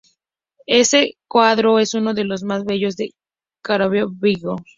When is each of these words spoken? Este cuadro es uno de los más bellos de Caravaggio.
Este 0.65 1.19
cuadro 1.27 1.77
es 1.77 1.93
uno 1.93 2.15
de 2.15 2.23
los 2.23 2.41
más 2.41 2.65
bellos 2.65 2.95
de 2.95 3.11
Caravaggio. 3.61 4.55